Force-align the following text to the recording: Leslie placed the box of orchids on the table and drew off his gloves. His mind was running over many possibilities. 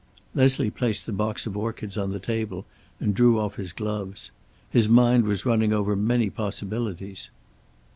Leslie 0.33 0.71
placed 0.71 1.05
the 1.05 1.11
box 1.11 1.45
of 1.45 1.55
orchids 1.55 1.95
on 1.95 2.09
the 2.11 2.17
table 2.17 2.65
and 2.99 3.13
drew 3.13 3.39
off 3.39 3.57
his 3.57 3.71
gloves. 3.71 4.31
His 4.67 4.89
mind 4.89 5.25
was 5.25 5.45
running 5.45 5.73
over 5.73 5.95
many 5.95 6.31
possibilities. 6.31 7.29